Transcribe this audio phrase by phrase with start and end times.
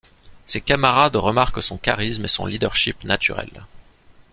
[0.47, 3.67] Ses camarades remarquent son charisme et son leadership naturels.